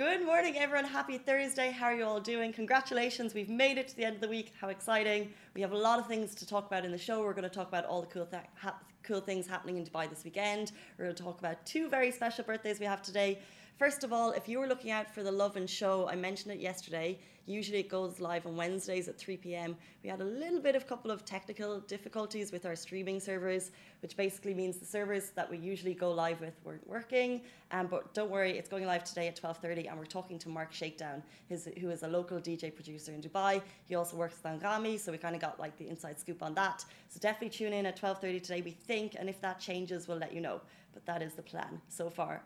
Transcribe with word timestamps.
Good 0.00 0.24
morning, 0.24 0.56
everyone. 0.56 0.86
Happy 0.86 1.18
Thursday. 1.18 1.70
How 1.70 1.84
are 1.84 1.94
you 1.94 2.06
all 2.06 2.20
doing? 2.20 2.54
Congratulations. 2.54 3.34
We've 3.34 3.50
made 3.50 3.76
it 3.76 3.86
to 3.88 3.96
the 3.98 4.04
end 4.06 4.14
of 4.14 4.22
the 4.22 4.28
week. 4.28 4.54
How 4.58 4.68
exciting. 4.68 5.30
We 5.54 5.60
have 5.60 5.72
a 5.72 5.76
lot 5.76 5.98
of 5.98 6.06
things 6.06 6.34
to 6.36 6.46
talk 6.46 6.66
about 6.66 6.86
in 6.86 6.90
the 6.90 6.96
show. 6.96 7.20
We're 7.22 7.34
going 7.34 7.42
to 7.42 7.54
talk 7.54 7.68
about 7.68 7.84
all 7.84 8.00
the 8.00 8.06
cool, 8.06 8.24
th- 8.24 8.44
ha- 8.56 8.78
cool 9.02 9.20
things 9.20 9.46
happening 9.46 9.76
in 9.76 9.84
Dubai 9.84 10.08
this 10.08 10.24
weekend. 10.24 10.72
We're 10.96 11.04
going 11.04 11.16
to 11.16 11.22
talk 11.22 11.38
about 11.38 11.66
two 11.66 11.90
very 11.90 12.10
special 12.10 12.44
birthdays 12.44 12.80
we 12.80 12.86
have 12.86 13.02
today. 13.02 13.40
First 13.80 14.04
of 14.04 14.12
all, 14.12 14.32
if 14.32 14.46
you 14.46 14.58
were 14.58 14.66
looking 14.66 14.90
out 14.90 15.08
for 15.08 15.22
the 15.22 15.32
Lovin 15.32 15.66
show, 15.66 16.06
I 16.06 16.14
mentioned 16.14 16.52
it 16.52 16.60
yesterday. 16.60 17.18
Usually 17.46 17.78
it 17.78 17.88
goes 17.88 18.20
live 18.20 18.46
on 18.46 18.54
Wednesdays 18.54 19.08
at 19.08 19.16
3 19.16 19.38
p.m. 19.38 19.74
We 20.02 20.10
had 20.10 20.20
a 20.20 20.24
little 20.24 20.60
bit 20.60 20.76
of 20.76 20.86
couple 20.86 21.10
of 21.10 21.24
technical 21.24 21.80
difficulties 21.80 22.52
with 22.52 22.66
our 22.66 22.76
streaming 22.76 23.20
servers, 23.20 23.70
which 24.02 24.18
basically 24.18 24.52
means 24.52 24.76
the 24.76 24.84
servers 24.84 25.30
that 25.30 25.50
we 25.50 25.56
usually 25.56 25.94
go 25.94 26.12
live 26.12 26.42
with 26.42 26.60
weren't 26.62 26.86
working. 26.86 27.40
Um, 27.70 27.86
but 27.86 28.12
don't 28.12 28.30
worry, 28.30 28.58
it's 28.58 28.68
going 28.68 28.84
live 28.84 29.02
today 29.02 29.28
at 29.28 29.40
12:30, 29.40 29.88
and 29.88 29.98
we're 29.98 30.04
talking 30.04 30.38
to 30.40 30.50
Mark 30.50 30.74
Shakedown, 30.74 31.22
his, 31.48 31.66
who 31.80 31.88
is 31.88 32.02
a 32.02 32.08
local 32.08 32.38
DJ 32.38 32.74
producer 32.74 33.12
in 33.14 33.22
Dubai. 33.22 33.62
He 33.86 33.94
also 33.94 34.14
works 34.14 34.36
with 34.42 34.52
Anghami, 34.52 35.00
so 35.00 35.10
we 35.10 35.16
kind 35.16 35.34
of 35.34 35.40
got 35.40 35.58
like 35.58 35.78
the 35.78 35.88
inside 35.88 36.20
scoop 36.20 36.42
on 36.42 36.52
that. 36.52 36.84
So 37.08 37.18
definitely 37.18 37.56
tune 37.56 37.72
in 37.72 37.86
at 37.86 37.98
12:30 37.98 38.42
today. 38.42 38.60
We 38.60 38.72
think, 38.72 39.16
and 39.18 39.26
if 39.26 39.40
that 39.40 39.58
changes, 39.58 40.06
we'll 40.06 40.18
let 40.18 40.34
you 40.34 40.42
know. 40.42 40.60
But 40.92 41.06
that 41.06 41.22
is 41.22 41.32
the 41.32 41.42
plan 41.42 41.80
so 41.88 42.10
far 42.10 42.42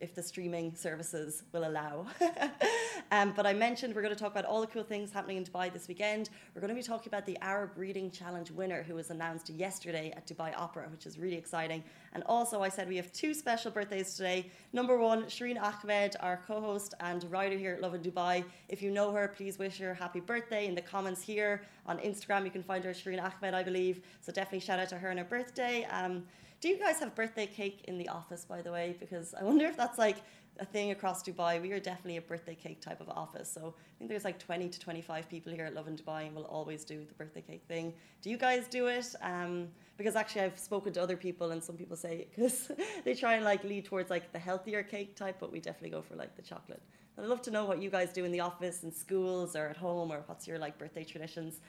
if 0.00 0.14
the 0.14 0.22
streaming 0.22 0.74
services 0.74 1.42
will 1.52 1.66
allow. 1.66 2.06
um, 3.10 3.32
but 3.34 3.46
I 3.46 3.52
mentioned 3.52 3.94
we're 3.94 4.02
going 4.02 4.14
to 4.14 4.20
talk 4.20 4.30
about 4.32 4.44
all 4.44 4.60
the 4.60 4.66
cool 4.66 4.84
things 4.84 5.10
happening 5.12 5.36
in 5.36 5.44
Dubai 5.44 5.72
this 5.72 5.88
weekend. 5.88 6.30
We're 6.54 6.60
going 6.60 6.68
to 6.68 6.74
be 6.74 6.82
talking 6.82 7.08
about 7.08 7.26
the 7.26 7.36
Arab 7.40 7.70
Reading 7.76 8.10
Challenge 8.10 8.50
winner 8.50 8.82
who 8.82 8.94
was 8.94 9.10
announced 9.10 9.50
yesterday 9.50 10.12
at 10.16 10.26
Dubai 10.26 10.56
Opera, 10.56 10.88
which 10.90 11.06
is 11.06 11.18
really 11.18 11.36
exciting. 11.36 11.82
And 12.14 12.22
also, 12.26 12.62
I 12.62 12.68
said 12.68 12.88
we 12.88 12.96
have 12.96 13.12
two 13.12 13.34
special 13.34 13.70
birthdays 13.70 14.14
today. 14.14 14.50
Number 14.72 14.98
one, 14.98 15.24
Shireen 15.24 15.60
Ahmed, 15.60 16.16
our 16.20 16.40
co 16.46 16.60
host 16.60 16.94
and 17.00 17.28
writer 17.30 17.56
here 17.56 17.74
at 17.74 17.80
Lovin 17.82 18.02
Dubai. 18.02 18.44
If 18.68 18.82
you 18.82 18.90
know 18.90 19.12
her, 19.12 19.28
please 19.28 19.58
wish 19.58 19.78
her 19.78 19.94
happy 19.94 20.20
birthday 20.20 20.66
in 20.66 20.74
the 20.74 20.82
comments 20.82 21.22
here. 21.22 21.62
On 21.86 21.98
Instagram, 21.98 22.44
you 22.44 22.50
can 22.50 22.62
find 22.62 22.84
her, 22.84 22.90
Shireen 22.90 23.22
Ahmed, 23.22 23.54
I 23.54 23.62
believe. 23.62 24.00
So 24.20 24.32
definitely 24.32 24.60
shout 24.60 24.78
out 24.78 24.88
to 24.90 24.98
her 24.98 25.10
on 25.10 25.16
her 25.18 25.24
birthday. 25.24 25.86
Um, 25.90 26.24
do 26.60 26.68
you 26.68 26.78
guys 26.78 26.98
have 27.00 27.14
birthday 27.14 27.46
cake 27.46 27.84
in 27.84 27.98
the 27.98 28.08
office, 28.08 28.44
by 28.44 28.62
the 28.62 28.72
way? 28.72 28.96
Because 28.98 29.34
I 29.34 29.44
wonder 29.44 29.66
if 29.66 29.76
that's 29.76 29.98
like 29.98 30.18
a 30.58 30.64
thing 30.64 30.90
across 30.90 31.22
Dubai. 31.22 31.62
We 31.62 31.70
are 31.72 31.78
definitely 31.78 32.16
a 32.16 32.22
birthday 32.22 32.54
cake 32.54 32.80
type 32.80 33.00
of 33.00 33.08
office. 33.08 33.50
So 33.52 33.74
I 33.76 33.94
think 33.98 34.10
there's 34.10 34.24
like 34.24 34.38
20 34.38 34.68
to 34.68 34.80
25 34.80 35.28
people 35.28 35.52
here 35.52 35.66
at 35.66 35.74
Lovin 35.74 35.96
Dubai 35.96 36.26
and 36.26 36.34
we'll 36.34 36.46
always 36.46 36.84
do 36.84 37.04
the 37.04 37.14
birthday 37.14 37.42
cake 37.42 37.62
thing. 37.68 37.94
Do 38.22 38.30
you 38.30 38.36
guys 38.36 38.66
do 38.66 38.88
it? 38.88 39.14
Um, 39.22 39.68
because 39.96 40.16
actually 40.16 40.42
I've 40.42 40.58
spoken 40.58 40.92
to 40.94 41.02
other 41.02 41.16
people 41.16 41.52
and 41.52 41.62
some 41.62 41.76
people 41.76 41.96
say 41.96 42.26
because 42.28 42.72
they 43.04 43.14
try 43.14 43.34
and 43.34 43.44
like 43.44 43.62
lead 43.62 43.84
towards 43.84 44.10
like 44.10 44.32
the 44.32 44.38
healthier 44.38 44.82
cake 44.82 45.14
type, 45.14 45.36
but 45.38 45.52
we 45.52 45.60
definitely 45.60 45.90
go 45.90 46.02
for 46.02 46.16
like 46.16 46.34
the 46.34 46.42
chocolate. 46.42 46.82
I'd 47.18 47.26
love 47.26 47.42
to 47.42 47.50
know 47.50 47.64
what 47.64 47.82
you 47.82 47.90
guys 47.90 48.12
do 48.12 48.24
in 48.24 48.30
the 48.30 48.40
office, 48.40 48.84
in 48.84 48.92
schools, 48.92 49.56
or 49.56 49.66
at 49.66 49.76
home, 49.76 50.12
or 50.12 50.22
what's 50.26 50.46
your 50.46 50.58
like 50.58 50.78
birthday 50.78 51.02
traditions. 51.02 51.60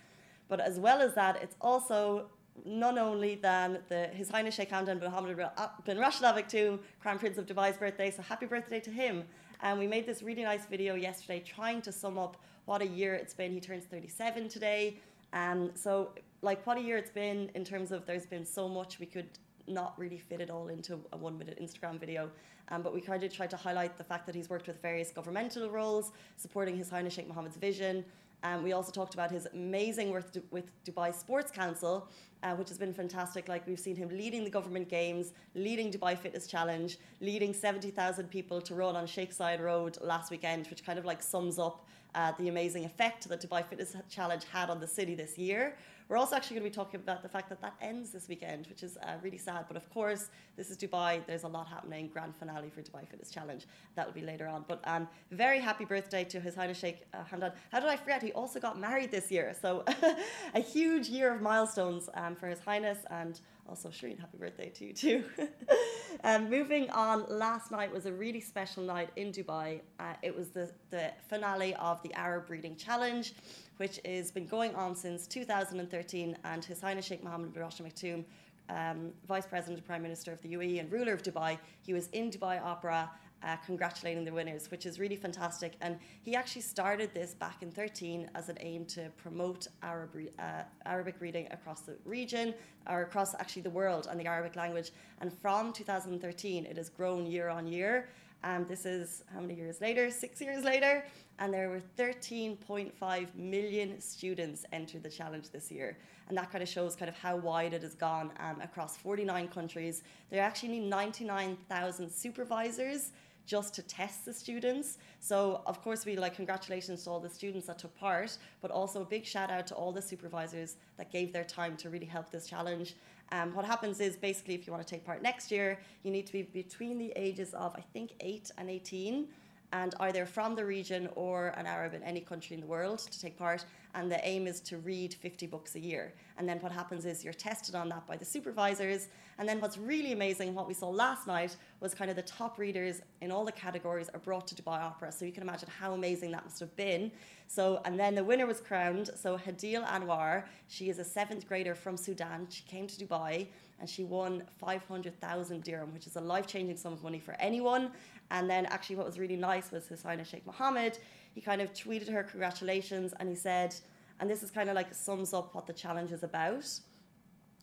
But 0.47 0.59
as 0.59 0.79
well 0.79 1.01
as 1.01 1.15
that, 1.15 1.41
it's 1.41 1.55
also 1.59 2.29
none 2.65 2.97
only 2.97 3.35
than 3.35 3.79
the, 3.89 4.07
His 4.07 4.29
Highness 4.29 4.55
Sheikh 4.55 4.69
Hamdan 4.69 4.99
bin 4.99 5.11
Hamad 5.11 5.85
bin 5.85 5.97
Rashid 5.97 6.23
Al 6.23 6.33
Maktoum, 6.33 6.79
Crown 7.01 7.19
Prince 7.19 7.37
of 7.37 7.45
Dubai's 7.45 7.77
birthday. 7.77 8.11
So 8.11 8.21
happy 8.21 8.45
birthday 8.45 8.79
to 8.81 8.91
him. 8.91 9.23
And 9.61 9.77
we 9.77 9.87
made 9.87 10.05
this 10.05 10.23
really 10.23 10.43
nice 10.43 10.65
video 10.65 10.95
yesterday 10.95 11.43
trying 11.45 11.81
to 11.81 11.91
sum 11.91 12.17
up 12.17 12.37
what 12.65 12.81
a 12.81 12.87
year 12.87 13.15
it's 13.15 13.33
been. 13.33 13.51
He 13.51 13.59
turns 13.59 13.85
37 13.85 14.47
today. 14.47 14.99
And 15.33 15.71
so, 15.75 16.11
like, 16.41 16.65
what 16.65 16.77
a 16.77 16.81
year 16.81 16.97
it's 16.97 17.11
been 17.11 17.49
in 17.55 17.65
terms 17.65 17.91
of 17.91 18.05
there's 18.05 18.25
been 18.25 18.45
so 18.45 18.69
much 18.69 18.99
we 18.99 19.05
could 19.05 19.29
not 19.67 19.93
really 19.97 20.17
fit 20.17 20.41
it 20.41 20.49
all 20.49 20.67
into 20.67 20.99
a 21.13 21.17
one 21.17 21.37
minute 21.37 21.59
Instagram 21.61 21.99
video. 21.99 22.29
Um, 22.69 22.81
but 22.81 22.93
we 22.93 23.01
kind 23.01 23.23
of 23.23 23.33
tried 23.33 23.49
to 23.49 23.57
highlight 23.57 23.97
the 23.97 24.03
fact 24.03 24.25
that 24.27 24.35
he's 24.35 24.49
worked 24.49 24.67
with 24.67 24.81
various 24.81 25.11
governmental 25.11 25.69
roles, 25.69 26.11
supporting 26.37 26.77
His 26.77 26.89
Highness 26.89 27.13
Sheikh 27.13 27.27
Mohammed's 27.27 27.57
vision, 27.57 28.05
um, 28.43 28.63
we 28.63 28.71
also 28.73 28.91
talked 28.91 29.13
about 29.13 29.31
his 29.31 29.47
amazing 29.53 30.11
work 30.11 30.25
with 30.51 30.67
Dubai 30.85 31.13
Sports 31.13 31.51
Council, 31.51 32.07
uh, 32.43 32.53
which 32.55 32.69
has 32.69 32.77
been 32.77 32.93
fantastic. 32.93 33.49
Like 33.49 33.67
we've 33.67 33.79
seen 33.79 33.95
him 33.95 34.09
leading 34.09 34.43
the 34.43 34.49
government 34.49 34.87
games, 34.89 35.33
leading 35.55 35.91
Dubai 35.91 36.17
Fitness 36.17 36.47
Challenge, 36.47 36.97
leading 37.19 37.53
70,000 37.53 38.29
people 38.29 38.61
to 38.61 38.75
run 38.75 38.95
on 38.95 39.05
Zayed 39.05 39.59
Road 39.59 39.97
last 40.01 40.31
weekend, 40.31 40.67
which 40.67 40.85
kind 40.85 40.97
of 40.97 41.05
like 41.05 41.21
sums 41.21 41.59
up 41.59 41.85
uh, 42.15 42.31
the 42.39 42.47
amazing 42.47 42.85
effect 42.85 43.27
that 43.29 43.41
Dubai 43.41 43.63
Fitness 43.65 43.95
Challenge 44.09 44.43
had 44.45 44.69
on 44.69 44.79
the 44.79 44.87
city 44.87 45.15
this 45.15 45.37
year. 45.37 45.75
We're 46.09 46.17
also 46.17 46.35
actually 46.35 46.55
going 46.55 46.71
to 46.71 46.71
be 46.71 46.75
talking 46.75 46.99
about 46.99 47.21
the 47.21 47.29
fact 47.29 47.49
that 47.49 47.61
that 47.61 47.75
ends 47.81 48.09
this 48.09 48.27
weekend, 48.27 48.65
which 48.65 48.81
is 48.81 48.97
uh, 48.97 49.17
really 49.21 49.37
sad. 49.37 49.65
But 49.67 49.77
of 49.77 49.87
course, 49.91 50.29
this 50.57 50.71
is 50.71 50.77
Dubai. 50.77 51.23
There's 51.27 51.43
a 51.43 51.47
lot 51.47 51.67
happening. 51.67 52.07
Grand 52.07 52.35
finale 52.35 52.71
for 52.71 52.81
Dubai 52.81 53.07
Fitness 53.07 53.29
Challenge. 53.29 53.67
That 53.93 54.07
will 54.07 54.13
be 54.15 54.23
later 54.23 54.47
on. 54.47 54.65
But 54.67 54.81
um, 54.85 55.07
very 55.29 55.59
happy 55.59 55.85
birthday 55.85 56.23
to 56.23 56.39
His 56.39 56.55
Highness 56.55 56.79
Sheikh 56.79 57.05
uh, 57.13 57.19
Hamdan. 57.31 57.53
How 57.71 57.79
did 57.79 57.89
I 57.89 57.95
forget? 57.95 58.23
He 58.23 58.31
also 58.31 58.59
got 58.59 58.79
married 58.79 59.11
this 59.11 59.29
year. 59.31 59.55
So 59.61 59.85
a 60.55 60.59
huge 60.59 61.09
year 61.09 61.31
of 61.31 61.41
milestones 61.43 62.09
um, 62.15 62.35
for 62.35 62.47
His 62.47 62.59
Highness 62.59 62.97
and 63.11 63.39
also 63.67 63.89
Shireen, 63.89 64.19
happy 64.19 64.39
birthday 64.39 64.69
to 64.69 64.85
you 64.85 64.93
too. 64.93 65.23
um, 66.23 66.49
moving 66.49 66.89
on, 66.89 67.25
last 67.29 67.69
night 67.69 67.93
was 67.93 68.07
a 68.07 68.11
really 68.11 68.41
special 68.41 68.81
night 68.81 69.11
in 69.15 69.31
Dubai. 69.31 69.81
Uh, 69.99 70.13
it 70.23 70.35
was 70.35 70.49
the, 70.49 70.71
the 70.89 71.11
finale 71.27 71.75
of 71.75 72.01
the 72.01 72.11
Arab 72.15 72.49
Reading 72.49 72.75
Challenge 72.75 73.31
which 73.79 73.97
has 74.03 74.29
been 74.29 74.45
going 74.45 74.75
on 74.75 74.93
since 74.93 75.25
2013, 75.25 76.37
and 76.43 76.65
His 76.65 76.81
Highness 76.81 77.05
Sheikh 77.05 77.23
Mohammed 77.23 77.53
bin 77.53 77.63
Rashid 77.63 77.85
Maktoum, 77.85 78.25
um, 78.69 79.13
Vice 79.25 79.47
President 79.47 79.77
and 79.77 79.87
Prime 79.87 80.01
Minister 80.01 80.33
of 80.33 80.41
the 80.41 80.49
UAE 80.49 80.81
and 80.81 80.91
ruler 80.91 81.13
of 81.13 81.23
Dubai, 81.23 81.57
he 81.81 81.93
was 81.93 82.07
in 82.09 82.29
Dubai 82.29 82.61
Opera 82.61 83.09
uh, 83.41 83.55
congratulating 83.65 84.25
the 84.25 84.33
winners, 84.33 84.69
which 84.69 84.85
is 84.85 84.99
really 84.99 85.15
fantastic. 85.15 85.75
And 85.79 85.97
he 86.21 86.35
actually 86.35 86.63
started 86.63 87.13
this 87.13 87.33
back 87.33 87.63
in 87.63 87.71
13 87.71 88.29
as 88.35 88.49
an 88.49 88.57
aim 88.59 88.83
to 88.87 89.09
promote 89.15 89.67
Arab, 89.81 90.09
uh, 90.37 90.63
Arabic 90.85 91.15
reading 91.21 91.47
across 91.51 91.79
the 91.79 91.95
region, 92.03 92.53
or 92.89 93.03
across 93.03 93.33
actually 93.35 93.61
the 93.61 93.69
world, 93.69 94.09
and 94.11 94.19
the 94.19 94.25
Arabic 94.25 94.57
language. 94.57 94.91
And 95.21 95.31
from 95.31 95.71
2013, 95.71 96.65
it 96.65 96.75
has 96.75 96.89
grown 96.89 97.25
year 97.25 97.47
on 97.47 97.65
year. 97.65 98.09
Um, 98.43 98.65
this 98.67 98.85
is 98.85 99.23
how 99.33 99.41
many 99.41 99.55
years 99.55 99.81
later? 99.81 100.09
Six 100.09 100.39
years 100.41 100.63
later. 100.63 101.05
And 101.39 101.53
there 101.53 101.69
were 101.69 101.81
13.5 101.97 103.35
million 103.35 103.99
students 103.99 104.65
entered 104.71 105.03
the 105.03 105.09
challenge 105.09 105.49
this 105.49 105.71
year. 105.71 105.97
And 106.27 106.37
that 106.37 106.51
kind 106.51 106.61
of 106.61 106.69
shows 106.69 106.95
kind 106.95 107.09
of 107.09 107.17
how 107.17 107.37
wide 107.37 107.73
it 107.73 107.81
has 107.81 107.95
gone 107.95 108.31
um, 108.39 108.61
across 108.61 108.97
49 108.97 109.47
countries. 109.47 110.03
There 110.29 110.41
actually 110.41 110.79
99,000 110.79 112.09
supervisors 112.09 113.11
just 113.45 113.73
to 113.73 113.81
test 113.81 114.25
the 114.25 114.33
students. 114.33 114.99
So 115.19 115.63
of 115.65 115.81
course 115.81 116.05
we 116.05 116.15
like 116.15 116.35
congratulations 116.35 117.03
to 117.05 117.09
all 117.09 117.19
the 117.19 117.29
students 117.29 117.65
that 117.65 117.79
took 117.79 117.97
part, 117.97 118.37
but 118.61 118.69
also 118.69 119.01
a 119.01 119.05
big 119.05 119.25
shout 119.25 119.49
out 119.49 119.65
to 119.67 119.75
all 119.75 119.91
the 119.91 120.01
supervisors 120.01 120.75
that 120.97 121.11
gave 121.11 121.33
their 121.33 121.43
time 121.43 121.75
to 121.77 121.89
really 121.89 122.05
help 122.05 122.29
this 122.29 122.47
challenge. 122.47 122.95
Um, 123.31 123.53
what 123.53 123.65
happens 123.65 123.99
is 123.99 124.15
basically 124.17 124.55
if 124.55 124.65
you 124.65 124.73
want 124.73 124.85
to 124.85 124.89
take 124.89 125.05
part 125.05 125.21
next 125.21 125.51
year, 125.51 125.79
you 126.03 126.11
need 126.11 126.25
to 126.25 126.33
be 126.33 126.43
between 126.43 126.97
the 126.97 127.13
ages 127.15 127.53
of 127.53 127.75
I 127.75 127.81
think 127.93 128.13
8 128.19 128.51
and 128.57 128.69
18 128.69 129.27
and 129.71 129.93
either 129.99 130.25
from 130.25 130.55
the 130.55 130.65
region 130.65 131.09
or 131.15 131.49
an 131.57 131.65
Arab 131.65 131.93
in 131.93 132.03
any 132.03 132.21
country 132.21 132.55
in 132.55 132.61
the 132.61 132.67
world 132.67 132.99
to 132.99 133.19
take 133.19 133.37
part. 133.37 133.65
And 133.95 134.11
the 134.11 134.23
aim 134.25 134.45
is 134.47 134.59
to 134.61 134.77
read 134.77 135.13
50 135.15 135.47
books 135.47 135.75
a 135.75 135.79
year. 135.79 136.13
And 136.37 136.47
then 136.47 136.59
what 136.59 136.71
happens 136.71 137.05
is 137.05 137.23
you're 137.23 137.33
tested 137.33 137.75
on 137.75 137.89
that 137.89 138.05
by 138.05 138.17
the 138.17 138.25
supervisors. 138.25 139.07
And 139.39 139.49
then 139.49 139.59
what's 139.59 139.77
really 139.77 140.11
amazing, 140.11 140.53
what 140.53 140.67
we 140.67 140.73
saw 140.73 140.89
last 140.89 141.25
night, 141.25 141.55
was 141.79 141.93
kind 141.95 142.09
of 142.09 142.15
the 142.15 142.23
top 142.23 142.59
readers 142.59 143.01
in 143.21 143.31
all 143.31 143.45
the 143.45 143.51
categories 143.51 144.09
are 144.13 144.19
brought 144.19 144.47
to 144.47 144.55
Dubai 144.55 144.79
Opera. 144.79 145.11
So 145.11 145.25
you 145.25 145.31
can 145.31 145.43
imagine 145.43 145.69
how 145.79 145.93
amazing 145.93 146.31
that 146.31 146.43
must 146.43 146.59
have 146.59 146.75
been. 146.75 147.11
So, 147.47 147.81
and 147.85 147.99
then 147.99 148.13
the 148.13 148.23
winner 148.23 148.45
was 148.45 148.61
crowned. 148.61 149.09
So 149.15 149.37
Hadeel 149.37 149.87
Anwar, 149.87 150.43
she 150.67 150.89
is 150.89 150.99
a 150.99 151.03
seventh 151.03 151.47
grader 151.47 151.73
from 151.73 151.97
Sudan. 151.97 152.47
She 152.49 152.63
came 152.63 152.85
to 152.85 153.05
Dubai 153.05 153.47
and 153.79 153.89
she 153.89 154.03
won 154.03 154.43
500,000 154.57 155.63
dirham, 155.63 155.93
which 155.93 156.07
is 156.07 156.15
a 156.15 156.21
life 156.21 156.47
changing 156.47 156.77
sum 156.77 156.93
of 156.93 157.03
money 157.03 157.19
for 157.19 157.35
anyone. 157.39 157.91
And 158.31 158.49
then 158.49 158.65
actually, 158.67 158.97
what 158.97 159.05
was 159.05 159.17
really 159.17 159.35
nice 159.35 159.71
was 159.71 160.01
Highness 160.01 160.27
Sheikh 160.27 160.45
Mohammed. 160.45 160.99
He 161.33 161.41
kind 161.41 161.61
of 161.61 161.73
tweeted 161.73 162.11
her 162.11 162.23
congratulations 162.23 163.13
and 163.19 163.29
he 163.29 163.35
said, 163.35 163.75
and 164.19 164.29
this 164.29 164.43
is 164.43 164.51
kind 164.51 164.69
of 164.69 164.75
like 164.75 164.93
sums 164.93 165.33
up 165.33 165.55
what 165.55 165.65
the 165.65 165.73
challenge 165.73 166.11
is 166.11 166.23
about. 166.23 166.65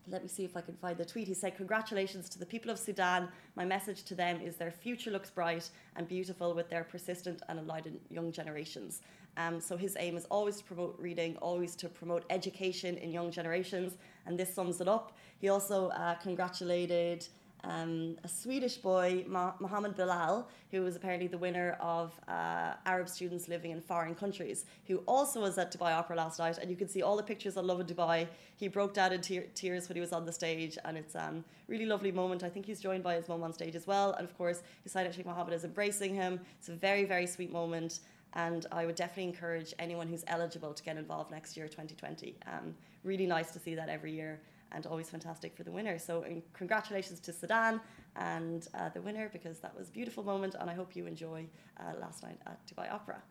Let 0.09 0.23
me 0.23 0.29
see 0.29 0.45
if 0.45 0.57
I 0.57 0.61
can 0.61 0.77
find 0.77 0.97
the 0.97 1.05
tweet. 1.05 1.27
He 1.27 1.35
said, 1.35 1.57
Congratulations 1.57 2.29
to 2.29 2.39
the 2.39 2.47
people 2.47 2.71
of 2.71 2.79
Sudan. 2.79 3.29
My 3.57 3.65
message 3.65 4.05
to 4.05 4.15
them 4.15 4.41
is 4.41 4.57
their 4.57 4.71
future 4.71 5.11
looks 5.11 5.31
bright 5.31 5.69
and 5.97 6.07
beautiful 6.07 6.55
with 6.55 6.71
their 6.71 6.85
persistent 6.85 7.43
and 7.49 7.59
enlightened 7.59 7.99
young 8.09 8.31
generations. 8.31 9.03
Um, 9.37 9.61
so 9.61 9.77
his 9.77 9.97
aim 9.99 10.17
is 10.17 10.25
always 10.27 10.57
to 10.59 10.65
promote 10.65 10.97
reading, 10.99 11.37
always 11.39 11.75
to 11.77 11.89
promote 11.89 12.25
education 12.31 12.97
in 12.97 13.11
young 13.11 13.33
generations, 13.33 13.97
and 14.27 14.39
this 14.39 14.55
sums 14.55 14.81
it 14.81 14.89
up. 14.89 15.17
He 15.39 15.49
also 15.49 15.89
uh, 15.89 16.15
congratulated 16.15 17.27
um, 17.65 18.17
a 18.23 18.29
Swedish 18.29 18.77
boy, 18.77 19.25
Mohammed 19.27 19.97
Bilal, 19.97 20.49
who 20.71 20.83
was 20.83 20.97
apparently 20.97 21.27
the 21.27 21.39
winner 21.39 21.77
of 21.81 22.13
uh, 22.29 22.75
Arab 22.85 23.09
students 23.09 23.49
living 23.49 23.71
in 23.73 23.81
foreign 23.81 24.15
countries, 24.15 24.67
who 24.87 24.99
also 25.07 25.41
was 25.41 25.59
at 25.59 25.73
Dubai 25.73 25.93
Opera 25.93 26.17
last 26.17 26.39
night. 26.39 26.59
And 26.59 26.71
you 26.71 26.77
can 26.77 26.89
see 26.89 27.03
all 27.03 27.17
the 27.17 27.23
pictures 27.23 27.57
on 27.57 27.67
Lovin 27.67 27.87
Dubai. 27.87 28.29
He 28.57 28.69
broke 28.69 28.95
down 28.95 29.13
in 29.13 29.21
te- 29.21 29.49
tears 29.55 29.89
when 29.89 29.97
he 29.97 30.01
was 30.01 30.13
on 30.13 30.25
the 30.25 30.33
stage, 30.33 30.79
and 30.85 30.97
it's 30.97 31.15
a 31.15 31.25
um, 31.25 31.45
really 31.67 31.87
lovely 31.87 32.13
moment. 32.13 32.45
I 32.45 32.49
think 32.49 32.67
he's 32.67 32.81
joined 32.81 33.03
by 33.03 33.15
his 33.15 33.29
mum 33.29 33.43
on 33.43 33.53
stage 33.53 33.75
as 33.75 33.87
well. 33.87 34.13
And 34.13 34.29
of 34.29 34.37
course, 34.39 34.63
his 34.83 34.93
side 34.93 35.13
Sheikh 35.13 35.27
Mohammed 35.27 35.55
is 35.55 35.65
embracing 35.65 36.15
him. 36.15 36.41
It's 36.59 36.69
a 36.69 36.73
very, 36.73 37.05
very 37.05 37.27
sweet 37.27 37.53
moment. 37.53 38.01
And 38.37 38.67
I 38.71 38.87
would 38.87 38.95
definitely 38.95 39.25
encourage 39.25 39.75
anyone 39.79 40.07
who's 40.07 40.23
eligible 40.29 40.73
to 40.75 40.83
get 40.83 40.97
involved 40.97 41.31
next 41.33 41.57
year, 41.57 41.67
2020. 41.67 42.37
Um, 42.47 42.75
really 43.03 43.27
nice 43.27 43.51
to 43.53 43.59
see 43.59 43.75
that 43.75 43.89
every 43.89 44.13
year 44.13 44.41
and 44.73 44.87
always 44.87 45.09
fantastic 45.09 45.57
for 45.57 45.65
the 45.65 45.71
winner. 45.73 45.99
So 45.99 46.25
congratulations 46.53 47.19
to 47.21 47.33
Sudan 47.33 47.81
and 48.17 48.69
uh, 48.75 48.91
the 48.91 49.01
winner 49.01 49.31
because 49.33 49.59
that 49.61 49.77
was 49.77 49.89
a 49.89 49.93
beautiful 49.93 50.23
moment 50.23 50.55
and 50.61 50.69
I 50.69 50.75
hope 50.75 50.95
you 50.95 51.07
enjoy 51.07 51.47
uh, 51.81 51.99
last 51.99 52.23
night 52.23 52.39
at 52.47 52.59
Dubai 52.67 52.93
Opera. 52.93 53.23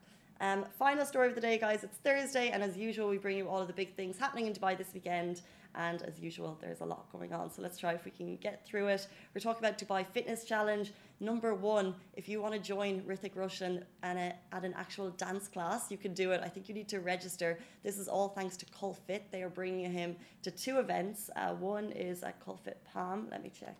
Um, 0.41 0.65
final 0.77 1.05
story 1.05 1.29
of 1.29 1.35
the 1.35 1.41
day, 1.41 1.57
guys. 1.57 1.83
It's 1.83 1.97
Thursday, 1.97 2.49
and 2.49 2.61
as 2.61 2.75
usual, 2.75 3.07
we 3.07 3.17
bring 3.17 3.37
you 3.37 3.47
all 3.47 3.61
of 3.61 3.67
the 3.67 3.73
big 3.73 3.95
things 3.95 4.17
happening 4.17 4.47
in 4.47 4.53
Dubai 4.53 4.77
this 4.77 4.93
weekend. 4.93 5.41
And 5.77 6.01
as 6.03 6.19
usual, 6.19 6.57
there's 6.61 6.81
a 6.81 6.85
lot 6.85 7.11
going 7.11 7.33
on. 7.33 7.51
So 7.51 7.61
let's 7.61 7.77
try 7.77 7.93
if 7.93 8.05
we 8.05 8.11
can 8.11 8.37
get 8.37 8.65
through 8.65 8.87
it. 8.87 9.07
We're 9.33 9.41
talking 9.41 9.63
about 9.65 9.77
Dubai 9.77 10.05
Fitness 10.05 10.43
Challenge. 10.45 10.91
Number 11.19 11.53
one, 11.53 11.95
if 12.15 12.27
you 12.29 12.41
want 12.41 12.53
to 12.53 12.59
join 12.59 13.01
Hrithik 13.01 13.35
Roshan 13.35 13.83
at, 14.03 14.17
a, 14.17 14.35
at 14.55 14.63
an 14.63 14.73
actual 14.77 15.09
dance 15.11 15.47
class, 15.47 15.91
you 15.91 15.97
can 15.97 16.13
do 16.13 16.31
it. 16.31 16.41
I 16.43 16.47
think 16.47 16.69
you 16.69 16.75
need 16.75 16.89
to 16.89 16.99
register. 16.99 17.59
This 17.83 17.97
is 17.97 18.07
all 18.07 18.29
thanks 18.29 18.57
to 18.57 18.65
Cult 18.77 18.99
Fit. 19.05 19.31
They 19.31 19.43
are 19.43 19.49
bringing 19.49 19.91
him 19.91 20.15
to 20.43 20.51
two 20.51 20.79
events. 20.79 21.29
Uh, 21.35 21.53
one 21.53 21.91
is 21.91 22.23
at 22.23 22.43
Cult 22.43 22.61
Fit 22.63 22.79
Palm. 22.93 23.27
Let 23.31 23.43
me 23.43 23.51
check. 23.57 23.77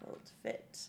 Cult 0.00 0.30
Fit. 0.42 0.88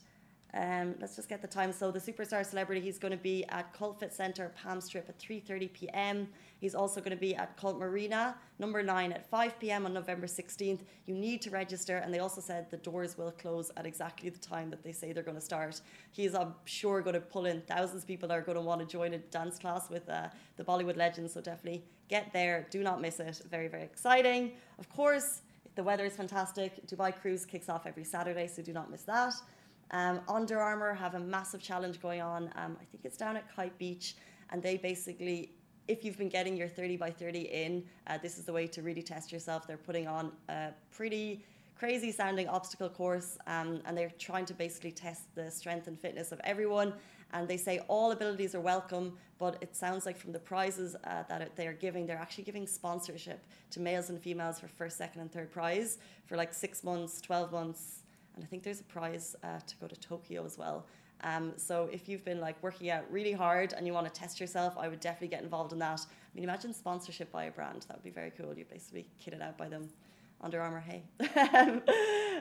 Um, 0.54 0.96
let's 1.00 1.16
just 1.16 1.30
get 1.30 1.42
the 1.42 1.48
time. 1.48 1.72
So 1.72 1.92
the 1.92 2.00
superstar 2.00 2.46
celebrity, 2.46 2.82
he's 2.82 2.98
going 2.98 3.12
to 3.12 3.18
be 3.18 3.46
at 3.50 3.72
Cult 3.74 4.00
Fit 4.00 4.14
Centre, 4.14 4.52
Palm 4.62 4.82
Strip 4.82 5.08
at 5.08 5.20
3.30 5.20 5.72
p.m. 5.74 6.28
He's 6.60 6.74
also 6.74 7.00
going 7.00 7.12
to 7.12 7.18
be 7.18 7.36
at 7.36 7.56
Cult 7.56 7.78
Marina, 7.78 8.36
number 8.58 8.82
9 8.82 9.12
at 9.12 9.30
5 9.30 9.60
p.m. 9.60 9.86
on 9.86 9.94
November 9.94 10.26
16th. 10.26 10.80
You 11.06 11.14
need 11.14 11.42
to 11.44 11.52
register. 11.52 11.98
And 11.98 12.12
they 12.14 12.20
also 12.20 12.42
said 12.42 12.70
the 12.72 12.78
doors 12.78 13.18
will 13.18 13.32
close 13.32 13.72
at 13.78 13.86
exactly 13.86 14.30
the 14.30 14.40
time 14.40 14.72
that 14.72 14.84
they 14.84 14.92
say 14.92 15.14
they're 15.14 15.24
going 15.24 15.38
to 15.38 15.42
start. 15.42 15.82
He's, 16.12 16.34
I'm 16.34 16.56
sure, 16.66 17.02
going 17.02 17.14
to 17.14 17.22
pull 17.22 17.46
in 17.46 17.62
thousands 17.62 18.02
of 18.04 18.08
people 18.08 18.32
are 18.32 18.42
going 18.42 18.58
to 18.58 18.64
want 18.64 18.82
to 18.82 18.88
join 18.88 19.14
a 19.14 19.20
dance 19.20 19.60
class 19.60 19.90
with 19.90 20.10
uh, 20.10 20.30
the 20.58 20.64
Bollywood 20.64 20.98
legends. 20.98 21.34
So 21.34 21.42
definitely 21.42 21.84
get 22.10 22.34
there. 22.34 22.68
Do 22.72 22.82
not 22.82 23.00
miss 23.02 23.20
it. 23.20 23.40
Very, 23.52 23.68
very 23.68 23.84
exciting. 23.84 24.54
Of 24.80 24.90
course, 24.90 25.42
the 25.76 25.84
weather 25.84 26.06
is 26.06 26.16
fantastic. 26.16 26.86
Dubai 26.88 27.16
Cruise 27.16 27.46
kicks 27.46 27.70
off 27.70 27.86
every 27.86 28.04
Saturday, 28.04 28.48
so 28.48 28.62
do 28.62 28.74
not 28.74 28.90
miss 28.90 29.04
that. 29.04 29.34
Um, 29.92 30.22
Under 30.28 30.60
Armour 30.60 30.94
have 30.94 31.16
a 31.16 31.20
massive 31.20 31.62
challenge 31.62 32.02
going 32.02 32.22
on. 32.22 32.52
Um, 32.56 32.78
I 32.80 32.86
think 32.86 33.06
it's 33.06 33.18
down 33.18 33.36
at 33.36 33.54
Kite 33.54 33.78
Beach, 33.78 34.16
and 34.52 34.62
they 34.62 34.78
basically, 34.78 35.52
if 35.88 36.04
you've 36.04 36.18
been 36.18 36.30
getting 36.30 36.56
your 36.56 36.68
30 36.68 36.98
by 36.98 37.10
30 37.10 37.40
in, 37.40 37.84
uh, 38.08 38.18
this 38.22 38.38
is 38.38 38.46
the 38.46 38.54
way 38.54 38.68
to 38.68 38.82
really 38.82 39.02
test 39.02 39.32
yourself. 39.32 39.66
They're 39.66 39.78
putting 39.78 40.08
on 40.08 40.32
a 40.48 40.70
pretty 40.92 41.44
crazy 41.80 42.12
sounding 42.12 42.48
obstacle 42.48 42.90
course, 42.90 43.38
um, 43.48 43.82
and 43.86 43.98
they're 43.98 44.12
trying 44.20 44.46
to 44.46 44.54
basically 44.54 44.92
test 44.92 45.34
the 45.34 45.50
strength 45.50 45.88
and 45.88 45.98
fitness 45.98 46.32
of 46.32 46.42
everyone. 46.44 46.94
And 47.32 47.48
they 47.48 47.58
say 47.58 47.80
all 47.88 48.12
abilities 48.12 48.54
are 48.54 48.60
welcome, 48.60 49.18
but 49.38 49.58
it 49.62 49.76
sounds 49.76 50.06
like 50.06 50.18
from 50.18 50.34
the 50.34 50.40
prizes 50.40 50.96
uh, 51.04 51.24
that 51.30 51.56
they 51.56 51.68
are 51.68 51.74
giving, 51.74 52.06
they're 52.06 52.18
actually 52.18 52.44
giving 52.44 52.68
sponsorship 52.68 53.46
to 53.72 53.80
males 53.80 54.10
and 54.10 54.20
females 54.20 54.60
for 54.60 54.68
first, 54.68 54.98
second, 54.98 55.22
and 55.22 55.32
third 55.32 55.52
prize 55.52 56.00
for 56.26 56.36
like 56.36 56.54
six 56.54 56.84
months, 56.84 57.22
12 57.22 57.52
months, 57.52 58.02
and 58.40 58.46
I 58.46 58.48
think 58.48 58.64
there's 58.64 58.80
a 58.80 58.86
prize 58.86 59.36
uh, 59.44 59.60
to 59.68 59.76
go 59.82 59.88
to 59.88 59.96
Tokyo 59.98 60.46
as 60.46 60.58
well. 60.58 60.86
Um, 61.26 61.52
so 61.58 61.90
if 61.92 62.08
you've 62.08 62.24
been 62.24 62.40
like 62.40 62.56
working 62.64 62.90
out 62.90 63.04
really 63.12 63.34
hard 63.34 63.74
and 63.74 63.86
you 63.86 63.92
want 63.92 64.08
to 64.08 64.18
test 64.18 64.40
yourself, 64.40 64.78
I 64.80 64.88
would 64.88 65.02
definitely 65.02 65.28
get 65.28 65.44
involved 65.44 65.74
in 65.74 65.80
that. 65.80 66.00
I 66.00 66.32
mean, 66.34 66.46
imagine 66.46 66.74
sponsorship 66.74 67.30
by 67.34 67.44
a 67.46 67.52
brand. 67.52 67.86
That 67.90 67.98
would 67.98 68.04
be 68.04 68.10
very 68.12 68.32
cool. 68.32 68.58
You'd 68.58 68.70
basically 68.70 69.06
kitted 69.22 69.42
out 69.42 69.58
by 69.58 69.68
them. 69.68 69.90
Under 70.42 70.62
Armour, 70.62 70.80
hey. 70.80 71.04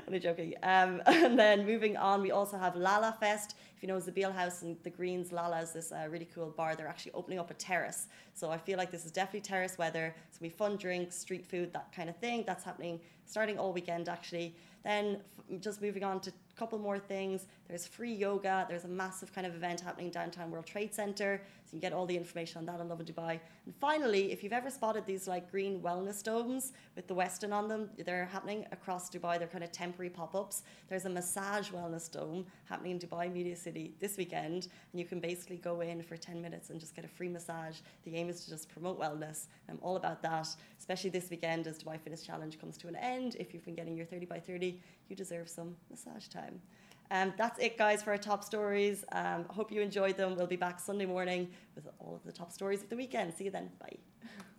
Only 0.07 0.21
joking. 0.21 0.55
Um, 0.63 1.03
and 1.07 1.39
then 1.39 1.67
moving 1.67 1.97
on, 1.97 2.23
we 2.23 2.31
also 2.31 2.57
have 2.57 2.77
Lala 2.77 3.17
Fest. 3.19 3.57
If 3.77 3.83
you 3.83 3.89
know 3.89 3.97
Zabeel 3.97 4.33
House 4.33 4.63
and 4.63 4.77
the 4.85 4.91
Greens, 4.91 5.33
Lala 5.33 5.61
is 5.61 5.73
this 5.73 5.91
uh, 5.91 6.07
really 6.09 6.29
cool 6.33 6.51
bar. 6.57 6.77
They're 6.77 6.87
actually 6.87 7.13
opening 7.13 7.39
up 7.39 7.51
a 7.51 7.55
terrace. 7.55 8.07
So 8.35 8.51
I 8.51 8.59
feel 8.59 8.79
like 8.79 8.91
this 8.91 9.05
is 9.05 9.11
definitely 9.11 9.41
terrace 9.41 9.79
weather. 9.79 10.15
It's 10.29 10.39
going 10.39 10.51
to 10.51 10.55
be 10.55 10.59
fun 10.59 10.77
drinks, 10.77 11.17
street 11.17 11.45
food, 11.45 11.73
that 11.73 11.93
kind 11.93 12.09
of 12.09 12.17
thing. 12.17 12.45
That's 12.47 12.65
happening 12.65 13.01
starting 13.29 13.59
all 13.59 13.73
weekend, 13.73 14.09
actually. 14.09 14.55
Then 14.85 15.19
just 15.61 15.83
moving 15.83 16.05
on 16.05 16.21
to 16.21 16.33
couple 16.59 16.79
more 16.79 16.99
things. 16.99 17.47
There's 17.69 17.87
free 17.87 18.13
yoga. 18.13 18.67
There's 18.69 18.85
a 18.85 18.89
massive 18.89 19.33
kind 19.35 19.47
of 19.47 19.55
event 19.55 19.81
happening 19.81 20.11
downtown 20.11 20.51
World 20.51 20.67
Trade 20.67 20.93
Center. 20.93 21.41
So 21.65 21.77
you 21.77 21.81
can 21.81 21.81
get 21.81 21.93
all 21.93 22.07
the 22.07 22.17
information 22.17 22.59
on 22.59 22.67
that 22.67 22.81
on 22.81 22.89
Lovin 22.89 23.07
Dubai. 23.07 23.39
And 23.67 23.75
finally, 23.79 24.33
if 24.33 24.43
you've 24.43 24.55
ever 24.55 24.71
spotted 24.71 25.05
these 25.07 25.29
like 25.29 25.51
green 25.51 25.81
wellness 25.81 26.23
domes 26.23 26.73
with 26.97 27.07
the 27.07 27.15
Westin 27.15 27.53
on 27.53 27.69
them, 27.69 27.91
they're 28.07 28.25
happening 28.25 28.65
across 28.73 29.11
Dubai. 29.11 29.39
They're 29.39 29.55
kind 29.57 29.63
of 29.63 29.71
temporary 29.71 30.11
pop-ups. 30.11 30.63
There's 30.89 31.05
a 31.05 31.11
massage 31.11 31.69
wellness 31.71 32.11
dome 32.11 32.47
happening 32.65 32.93
in 32.93 32.99
Dubai 32.99 33.31
Media 33.33 33.55
City 33.55 33.95
this 34.01 34.17
weekend, 34.17 34.69
and 34.93 35.01
you 35.01 35.05
can 35.05 35.21
basically 35.21 35.59
go 35.59 35.83
in 35.83 36.03
for 36.03 36.17
10 36.17 36.41
minutes 36.41 36.71
and 36.71 36.81
just 36.81 36.97
get 36.97 37.05
a 37.05 37.09
free 37.09 37.29
massage. 37.29 37.77
The 38.05 38.17
aim 38.17 38.29
is 38.31 38.45
to 38.45 38.51
just 38.51 38.69
promote 38.71 38.99
wellness. 38.99 39.47
I'm 39.69 39.79
all 39.83 39.97
about 39.97 40.23
that, 40.23 40.49
especially 40.79 41.11
this 41.11 41.29
weekend 41.31 41.67
as 41.67 41.79
Dubai 41.79 42.01
Fitness 42.01 42.23
Challenge 42.23 42.59
comes 42.59 42.79
to 42.79 42.89
an 42.89 42.97
end. 42.97 43.37
If 43.39 43.53
you've 43.53 43.65
been 43.65 43.75
getting 43.75 43.97
your 43.97 44.07
30 44.07 44.27
by 44.27 44.41
30, 44.41 44.81
you 45.09 45.17
deserve 45.17 45.49
some 45.49 45.77
massage 45.91 46.29
time. 46.49 46.61
Um, 47.11 47.33
that's 47.39 47.59
it, 47.59 47.79
guys, 47.79 48.03
for 48.03 48.11
our 48.11 48.19
top 48.19 48.45
stories. 48.45 49.05
Um, 49.13 49.47
hope 49.49 49.73
you 49.73 49.81
enjoyed 49.81 50.17
them. 50.17 50.37
We'll 50.37 50.47
be 50.47 50.57
back 50.57 50.79
Sunday 50.79 51.07
morning 51.07 51.49
with 51.75 51.89
all 51.99 52.15
of 52.15 52.25
the 52.25 52.33
top 52.33 52.53
stories 52.53 52.83
of 52.83 52.91
the 52.91 52.97
weekend. 52.97 53.35
See 53.35 53.45
you 53.45 53.51
then. 53.51 53.71
Bye. 53.81 53.97